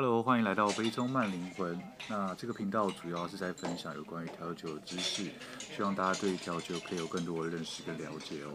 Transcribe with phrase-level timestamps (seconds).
[0.00, 1.76] Hello，欢迎来到杯中慢灵魂。
[2.08, 5.28] 那这个频道主要是在分享有关于调酒的知识，
[5.58, 8.54] 希望大家对调酒可以有更多的认识跟了解哦。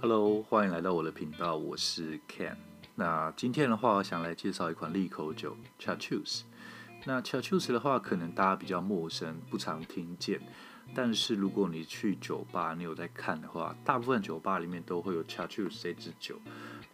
[0.00, 2.54] Hello，欢迎来到我的频道，我是 Ken。
[2.94, 6.42] 那今天的话，我想来介绍一款利口酒 Chartreuse。
[7.04, 10.40] 那 Chartreuse 的话，可能大家比较陌生，不常听见。
[10.94, 16.38] 但是如果你去酒吧，你有在看的话，大部分酒吧里面都会有 Chartreuse 这支酒，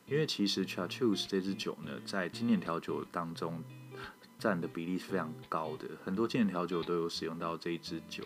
[0.07, 3.63] 因为其实 Chartreuse 这支酒呢，在经典调酒当中
[4.39, 8.23] 占的比例是非常高的，很多经典调酒都有使用到这一支酒，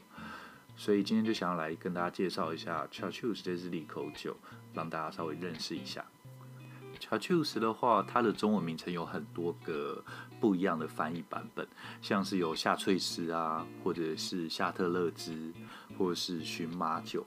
[0.77, 4.37] 所以今天就想要来跟大家介绍一下 Chartreuse 这支利口酒，
[4.75, 6.05] 让大家稍微认识一下。
[7.03, 10.05] C h a r t e u s 的话，它的中文名称有很多个
[10.41, 11.67] 不一样的翻译版本，
[12.01, 15.53] 像是有夏翠丝啊，或者是夏特勒兹，
[15.99, 17.27] 或者是荨麻酒。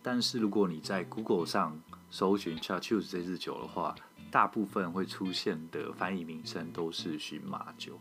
[0.00, 1.78] 但是如果你在 Google 上
[2.12, 3.92] 搜寻 c h a r t e u s 这支酒的话，
[4.30, 7.98] 大部分会出现的翻译名称都是荨麻酒。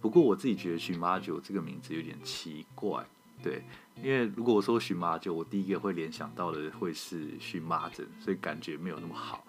[0.00, 3.04] 不过我自己觉得荨麻酒这个名字有点奇怪，
[3.42, 3.62] 对，
[4.02, 9.44] 因为如果我说荨麻酒，我第一个会联想到的会是荨麻疹，所以感觉没有那么好。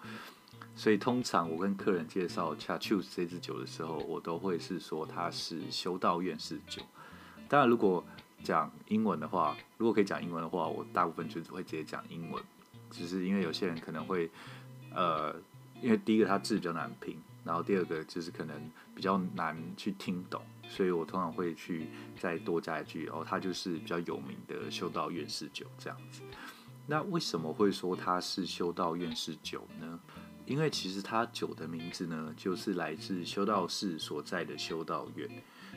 [0.79, 6.81] 所以通常我跟客人介绍 Chartreuse 这支酒的时候，我都会是说它是修道院式酒。
[7.49, 8.01] 当然，如果
[8.45, 12.41] 讲英文的话，如果可以讲英文的话，我大部分就只会直接讲英文。
[12.91, 14.31] 只是因为有些人可能会，
[14.95, 15.35] 呃，
[15.81, 18.55] 因为第一个它字比较难拼，然后第二个就是可能
[18.95, 26.21] 比较难去听懂，所以我通常会去再多加一句哦，它就是比较有名的修道院式酒这样子。
[26.87, 29.99] 那为什么会说它是修道院式酒呢？
[30.49, 35.29] 因为其实它酒的名字呢，就是来自修道士所在的修道院，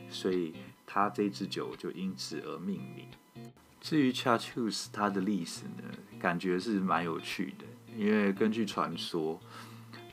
[0.09, 0.55] 所以
[0.87, 3.07] 它这支酒就因此而命名。
[3.83, 5.85] 至于 Chartreuse 它的历史呢，
[6.19, 7.67] 感觉是蛮有趣的。
[7.95, 9.39] 因为根据传说，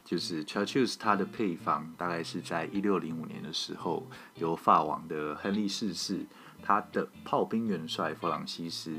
[0.03, 4.05] 就是 Chartreuse 它的配方大概是在一六零五年的时候，
[4.35, 6.25] 由法王的亨利四世，
[6.61, 8.93] 他的炮兵元帅弗朗西斯。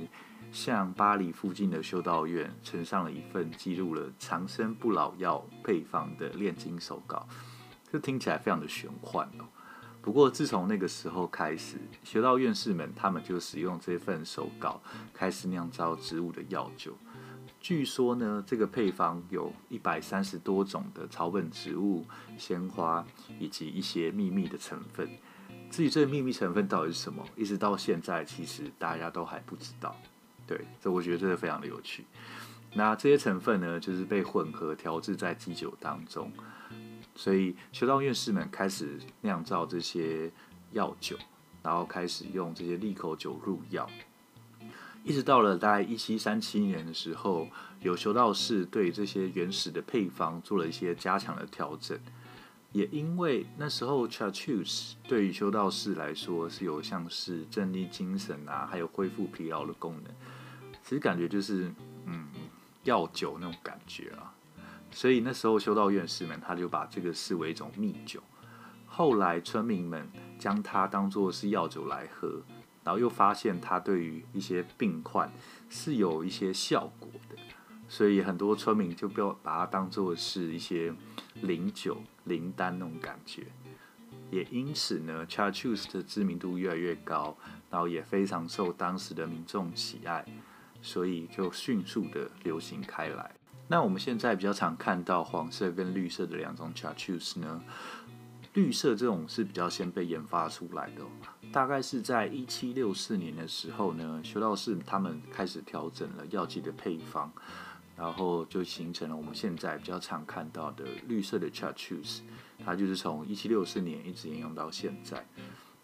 [0.52, 7.26] 向巴黎附近的修道院呈上了一份记录了长生不老药配方的炼金手稿，
[7.90, 9.44] 这听起来非常的玄幻哦。
[10.02, 14.80] 不过自从那个时候开始，修道院士们他们就使用这份手稿
[15.12, 16.96] 开始酿造植物的药酒。
[17.60, 22.06] 据说呢，这个配方有一百三十多种的草本植物、
[22.38, 23.04] 鲜花
[23.38, 25.06] 以及一些秘密的成分。
[25.70, 29.94] 至于这个秘密成分到底是什么，一直到现在其实大家都还不知道。
[30.50, 32.04] 对，这我觉得真的非常的有趣。
[32.74, 36.32] 那这些成分呢，就是被混合调制在基酒当中，
[37.14, 40.28] 所以修道院士们开始酿造这些
[40.72, 41.16] 药酒，
[41.62, 43.88] 然后开始用这些利口酒入药。
[45.04, 47.46] 一直到了大概一七三七年的时候，
[47.80, 51.96] 有修道士对这些原始的配方做了一些加强的调整。
[52.72, 60.14] 也因为那时候 CHA TUS 对于修道士来说是有像是振励精神啊，还有恢复疲劳的功能。
[60.82, 61.72] 其实感觉就是，
[62.06, 62.28] 嗯，
[62.84, 64.34] 药酒那种感觉啊，
[64.90, 68.22] 所以那时候修道院士们他就把这个视为一种秘酒。
[68.86, 72.42] 后来村民们将它当作是药酒来喝，
[72.82, 75.30] 然后又发现它对于一些病患
[75.68, 77.36] 是有一些效果的，
[77.88, 80.92] 所以很多村民就不要把它当做是一些
[81.34, 83.46] 灵酒、灵丹那种感觉。
[84.30, 87.36] 也因此呢，Chartreuse 的知名度越来越高，
[87.70, 90.24] 然后也非常受当时的民众喜爱。
[90.82, 93.30] 所以就迅速的流行开来。
[93.68, 97.62] 那我们现在比较常看到黄色跟绿色的两种 Chartreuse 呢，
[98.54, 101.02] 绿色这种是比较先被研发出来的，
[101.52, 107.30] 大概是在一七六四年的时候呢，修道士他们开始调整了药剂的配方，
[107.96, 112.22] 然后就形成了我们现在比较常看到的绿色的 Chartreuse，
[112.64, 115.24] 它就是从一七六四年一直沿用到现在。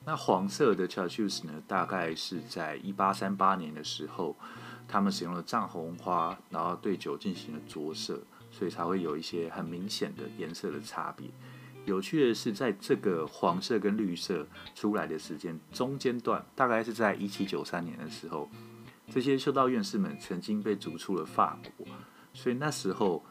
[0.04, 4.34] 那黄色的 Chartreuse 呢，大概是在一八三八年的时候。
[4.88, 11.28] 他们使用了藏红花，然后对酒进行了着色，所以才会有一些很明显的颜色的差别。
[11.84, 18.48] 有趣的是，在这个黄色跟绿色出来的时间中间段，大概是在一七九三年的时候，
[19.10, 21.86] 这些修道院士们曾经被逐出了法国，
[22.34, 23.24] 所以那时候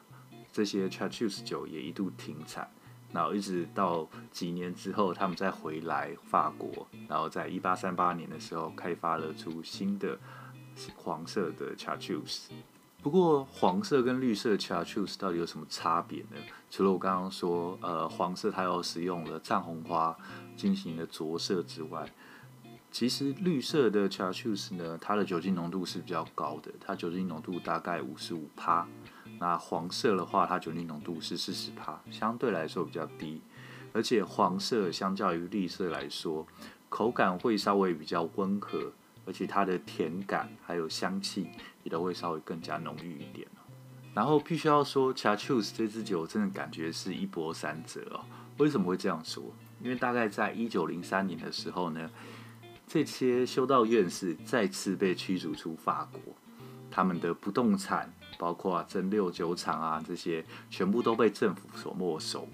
[0.54, 2.70] 这些 Chartreuse 酒也一度停产，
[3.12, 10.18] 然后一直到几年之后，他们再回来法国，然后在一八三八年的时候开发了出新的。
[10.96, 12.48] 黄色的 Chartreuse，
[13.02, 16.38] 不过黄色跟绿色的 Chartreuse 到底有什么差别呢？
[16.72, 20.18] 除了我刚刚说，呃，黄色它又使用了藏红花
[20.58, 22.12] 进行了着色之外，
[22.92, 28.88] 其实绿色的 Chartreuse 呢，它的酒精浓度是比较高的，它酒精浓度大概五十五趴。
[29.40, 33.42] 那黄色的话，它酒精浓度是四十趴，相对来说比较低。
[33.92, 36.48] 而且黄色相较于绿色来说，
[36.90, 38.92] 口感会稍微比较温和，
[39.26, 41.48] 而且它的甜感还有香气
[41.84, 43.48] 也都会稍微更加浓郁一点。
[44.14, 48.26] 然后必须要说，Chartreuse 这支酒真的感觉是一波三折哦。
[48.58, 49.44] 为什么会这样说？
[49.82, 52.10] 因为大概在一九零三年的时候呢。
[52.88, 56.22] 这些修道院士再次被驱逐出法国，
[56.92, 62.48] 他们的不动产，包括啊蒸馏酒厂啊，这些全部都被政府所没收。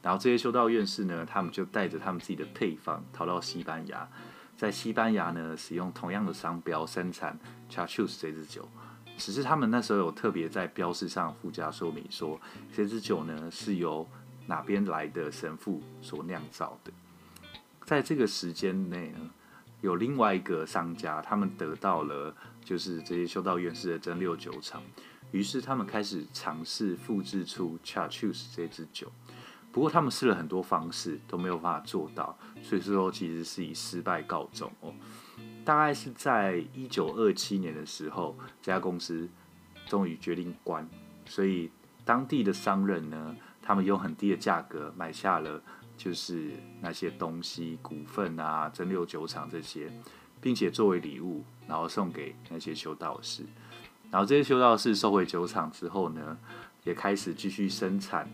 [0.00, 4.08] 然后这些修道院士呢，他们就带着他们自己的配方逃到西班牙，
[4.56, 7.38] 在西班牙呢，使用同样的商标生产
[7.70, 8.68] Chartreuse 这支酒，
[9.16, 12.40] 只是他们那时候有特别在标示上附加说明说，
[12.74, 14.06] 这支酒呢是由
[14.46, 16.92] 哪边来的神父所酿造的。
[17.84, 19.30] 在这个时间内呢。
[19.80, 22.34] 有另外一个商家，他们得到了
[22.64, 24.82] 就是这些修道院士的蒸馏酒厂，
[25.30, 29.12] 于是他们开始尝试复制出 Chartreuse 这支酒。
[29.74, 34.94] 不过他们试了很多方式都没有办法做到，所以说其实是以失败告终哦。
[35.64, 39.28] 大概是在一九二七年的时候，这家公司
[39.86, 40.88] 终于决定关，
[41.26, 41.72] 所以
[42.04, 45.60] 当地的商人呢，他们用很低的价格买下了。
[45.96, 46.50] 就是
[46.80, 49.88] 那些东西、股份啊、蒸馏酒厂这些，
[50.40, 53.44] 并且作为礼物，然后送给那些修道士。
[54.10, 56.36] 然后这些修道士收回酒厂之后呢，
[56.82, 58.28] 也开始继续生产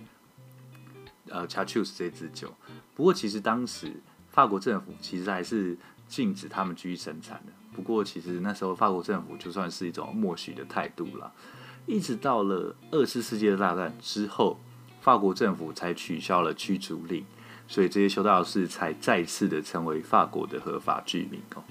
[1.29, 2.53] 呃，Chateau 这支酒。
[2.95, 3.93] 不过其实当时
[4.31, 5.77] 法国政府其实还是
[6.09, 7.53] 禁止他们继续生产的。
[7.73, 11.33] 不过其实那时候法国政府就算是一种默许的态度了。
[11.87, 14.59] 一直到了二次世界大战之后，
[15.01, 17.25] 法国政府才取消了驱逐令。
[17.69, 21.63] 所以这些修道士才再次的成为法国的合法居民哦。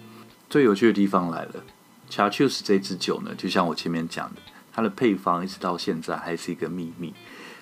[0.50, 1.64] 最有趣的地方来了
[2.10, 4.42] ，Chateau 这支酒呢，就像我前面讲的，
[4.72, 7.14] 它的配方一直到现在还是一个秘密，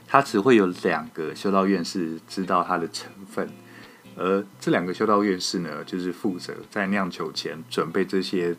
[0.07, 3.49] 它只会有两个修道院士知道它的成分，
[4.15, 8.55] 而这两个修道院士呢，就是负责在酿酒前准备这些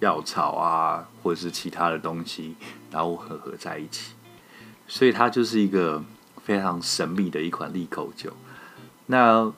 [0.00, 2.54] 药草啊，或者是其他的东西，
[2.90, 4.12] 然后混合在一起，
[4.86, 6.04] 所以它就是一个
[6.44, 8.32] 非常神秘的一款利口酒。
[9.06, 9.50] 那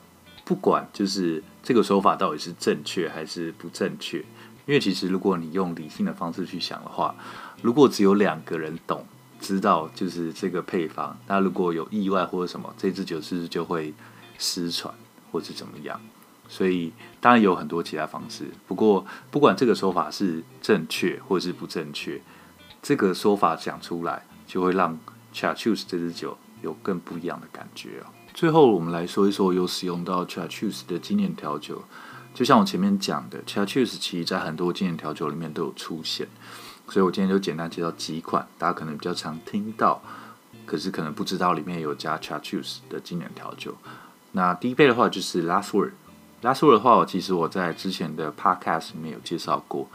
[0.45, 4.19] 不管就是这个手法到底是正确还是不正确，
[4.65, 7.13] 因为其实如果你用理性的方式去想的话，
[7.61, 9.05] 如果只有两个人懂
[9.39, 13.93] 知道就是这个配方，那如果有意外或者什么，这支酒是不是就会
[14.37, 14.93] 失传
[15.31, 15.99] 或者怎么样？
[16.49, 18.45] 所以当然有很多其他方式。
[18.67, 22.21] 不过不管这个说法是正确或是不正确，
[22.81, 24.97] 这个说法讲出来就会让
[25.33, 28.07] Chartreuse 这支酒有更不一样的感觉哦。
[28.33, 31.83] 最后，我们来说一说有使用到 Chartreuse 的经典调酒。
[32.33, 36.27] 就像我前面讲的，Chartreuse 其实在很多经典调酒里面都有出现，
[36.89, 40.01] 所以我今天就简单介绍几款大家可能比较常听到，
[40.65, 43.75] 可是可能不知道里面有加 Chartreuse 的经典调酒。
[44.31, 49.87] 那第一杯的话就是 Last Word，Last Word 的话，我其实我在之前的 Podcast 里面有介绍过，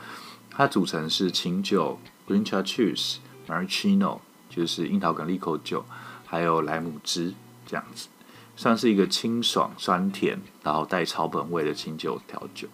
[0.51, 1.99] 它组成是琴酒、
[2.29, 3.17] Green Chartreuse、
[3.47, 5.85] Maraschino，就是樱桃跟利口酒，
[6.27, 7.35] 还有莱姆汁
[7.67, 8.09] 这样子。
[8.55, 12.69] 算是一个清爽酸甜，然后带草本味的清酒调酒。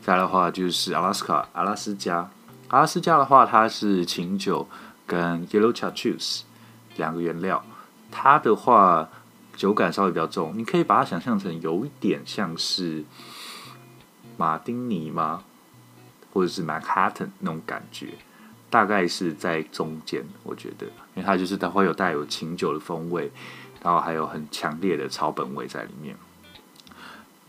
[0.00, 2.30] 再来的话就是阿拉斯卡阿拉斯加，
[2.68, 4.68] 阿拉斯加的话它是琴酒
[5.06, 6.42] 跟 Yellow Chartreuse
[6.96, 7.64] 两个原料。
[8.10, 9.08] 它的话
[9.56, 13.04] 酒感稍微比较重，你可以把它想象成有一点像是
[14.36, 15.44] 马丁尼吗？
[16.32, 18.14] 或者是 Manhattan 那种感觉，
[18.68, 23.30] 大概是在中间，我觉得，因为它就是它会有带有琴酒的风味。
[23.82, 26.16] 然后还有很强烈的草本味在里面。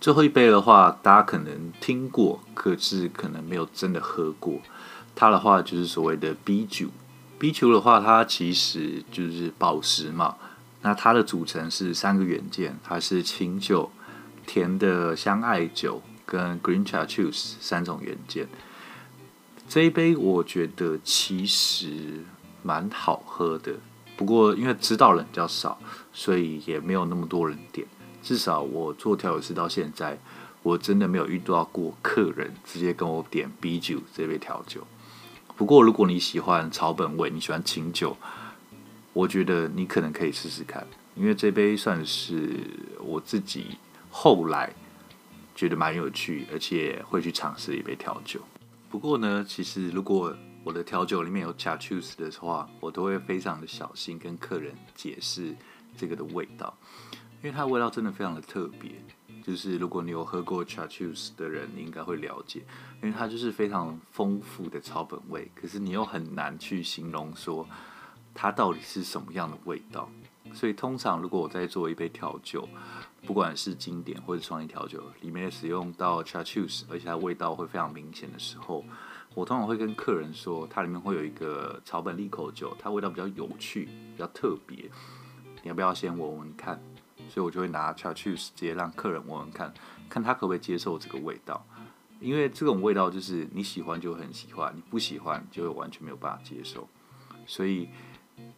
[0.01, 4.59] 最后一杯的话，大家可能听过，可是可能没有真的喝过。
[5.15, 6.87] 它的话就是所谓的 B 酒。
[7.39, 10.35] B 酒的话，它其实就是宝石嘛。
[10.81, 13.91] 那它的组成是三个元件，它是琴酒、
[14.45, 18.47] 甜的香艾酒跟 Green Chartreuse 三种元件。
[19.67, 22.23] 这一杯我觉得其实
[22.61, 23.73] 蛮好喝的。
[24.15, 25.77] 不过，因为知道人比较少，
[26.13, 27.87] 所以也没有那么多人点。
[28.21, 30.17] 至少我做调酒师到现在，
[30.63, 34.85] 我真的没有遇到过客人直接跟我点 B 酒这杯调酒。
[35.57, 38.17] 不过，如果你喜欢草本味，你喜欢清酒，
[39.13, 40.85] 我觉得你可能可以试试看，
[41.15, 42.59] 因为这杯算是
[42.99, 43.77] 我自己
[44.11, 44.73] 后来
[45.55, 48.41] 觉得蛮有趣，而且会去尝试一杯调酒。
[48.89, 50.35] 不过呢，其实如果
[50.65, 55.55] 我的调酒里面有 c h a r u s e 的话，我都会非常的小心跟客人解释
[55.95, 56.75] 这个的味道，
[57.41, 58.91] 因为它的味道真的非常的特别。
[59.45, 62.63] 就是如果你有喝过 Chartreuse 的人，你应该会了解，
[63.03, 67.67] 因为它就是非常丰富的草本味，可是你又很难去形容说
[68.33, 70.09] 它到底是什么样的味道。
[70.51, 72.67] 所以通常如果我在做一杯调酒，
[73.27, 78.83] 不管是经典或者创意调酒，里面使用到 Chartreuse，而且它味道会非常明显的时候，
[79.35, 84.89] 我通常会跟客人说，它里面会有一个草本利口酒，它味道比较有趣，比较特别，
[85.61, 86.81] 你要不要先闻闻看？
[87.29, 89.73] 所以我就会拿 charcutes 直接让客人闻闻看，
[90.09, 91.65] 看他可不可以接受这个味道，
[92.19, 96.87] 因为这种味道就是你喜欢就很喜欢，你不喜欢就完全没有办法接受，
[97.45, 97.89] 所以。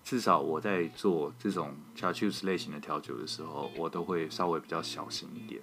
[0.04, 5.62] 至少我在做这种 charcutes 类型的调酒的时候，我都会稍微比较小心一点，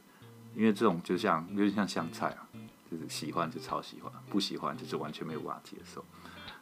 [0.54, 2.46] 因为这种就像有点像香菜啊，
[2.88, 6.04] 就是喜欢就超喜欢，不喜欢就是完全没有办法接受。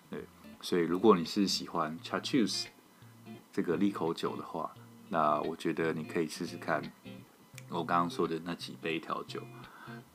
[0.09, 0.25] 对，
[0.63, 2.67] 所以如果你是喜欢 charcutes
[3.53, 4.73] 这个利口酒的话，
[5.13, 6.83] 那我觉得你可以试试看
[7.69, 9.43] 我刚刚说的那几杯调酒，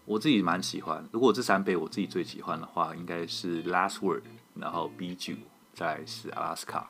[0.05, 1.07] 我自己蛮喜欢。
[1.11, 4.23] 如果这三杯我自己最喜欢的话，应该是 Last Word，
[4.55, 5.35] 然后 B 酒，
[5.75, 6.85] 再是 Alaska。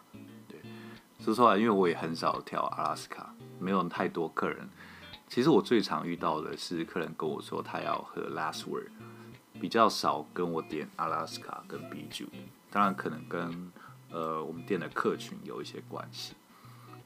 [1.19, 4.69] 说实话，因为我也很少调阿拉斯卡，没有太多客人。
[5.27, 8.87] 其实我最常遇到的是客人跟我说他要喝 Last Word，
[9.59, 12.25] 比较少跟我点阿拉斯卡跟 B 酒。
[12.71, 13.69] 当然可能跟
[14.11, 16.33] 呃我们店的客群有一些关系。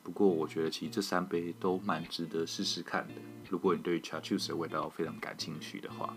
[0.03, 3.13] 不过我觉得其实这三杯都蛮值得试试看的。
[3.50, 6.15] 如果你对 Chartreuse 的味道非常感兴趣的话，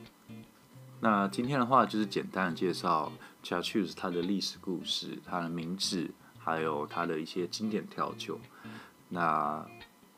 [1.01, 3.13] 那今天的话就是简单的介绍
[3.43, 6.11] Chartreuse 它的历史故事，它的名字。
[6.37, 8.39] 还有它的一些经典调酒，
[9.09, 9.67] 那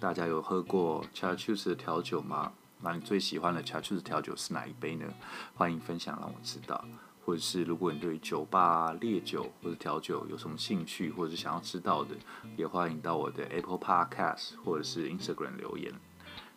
[0.01, 2.53] 大家有喝过 Chartreuse 的调酒吗？
[2.81, 5.07] 那你最喜欢的 Chartreuse 调酒是哪一杯呢？
[5.55, 6.85] 欢迎分享让我知道。
[7.27, 12.15] 或者是如果你对酒吧、烈酒或者调酒有什么兴趣，或者是想要知道的，
[12.57, 15.93] 也欢迎到我的 Apple Podcast 或者是 Instagram 留言。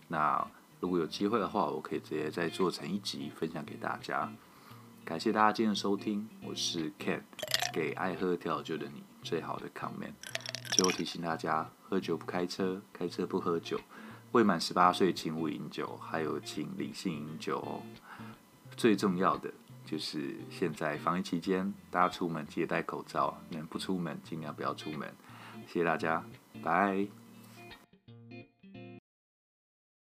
[0.07, 0.47] 那
[0.79, 4.31] 如果有机会的话，我可以直接再做成一集分享给大家。
[5.03, 7.21] 感谢大家今天的收听，我是 Ken，
[7.73, 9.01] 给爱喝调酒的你。
[9.23, 10.13] 最好的 comment。
[10.71, 13.81] 最后提醒大家：喝酒不开车，开车不喝酒。
[14.33, 17.81] 未满十八岁请勿饮酒，还有请理性饮酒哦。
[18.77, 19.51] 最重要的
[19.89, 25.11] 就是现在防疫期间，大家出门记得戴口罩，能不出门尽量不要出门。
[25.65, 26.23] 谢谢大家，
[26.61, 27.18] 拜。